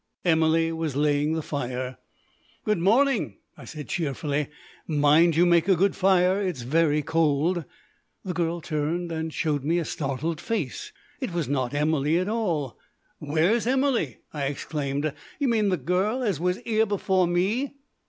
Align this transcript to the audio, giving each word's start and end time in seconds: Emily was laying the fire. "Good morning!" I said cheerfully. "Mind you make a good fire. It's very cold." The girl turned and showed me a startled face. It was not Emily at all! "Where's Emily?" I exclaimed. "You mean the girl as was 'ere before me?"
Emily 0.25 0.71
was 0.71 0.95
laying 0.95 1.33
the 1.33 1.43
fire. 1.43 1.99
"Good 2.65 2.79
morning!" 2.79 3.37
I 3.55 3.65
said 3.65 3.87
cheerfully. 3.87 4.47
"Mind 4.87 5.35
you 5.35 5.45
make 5.45 5.67
a 5.67 5.75
good 5.75 5.95
fire. 5.95 6.41
It's 6.41 6.63
very 6.63 7.03
cold." 7.03 7.65
The 8.25 8.33
girl 8.33 8.61
turned 8.61 9.11
and 9.11 9.31
showed 9.31 9.63
me 9.63 9.77
a 9.77 9.85
startled 9.85 10.41
face. 10.41 10.91
It 11.19 11.31
was 11.33 11.47
not 11.47 11.75
Emily 11.75 12.17
at 12.17 12.27
all! 12.27 12.79
"Where's 13.19 13.67
Emily?" 13.67 14.17
I 14.33 14.45
exclaimed. 14.45 15.13
"You 15.37 15.47
mean 15.47 15.69
the 15.69 15.77
girl 15.77 16.23
as 16.23 16.39
was 16.39 16.57
'ere 16.65 16.87
before 16.87 17.27
me?" 17.27 17.75